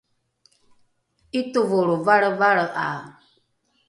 [1.39, 3.01] ’itovolro valrevalre’ae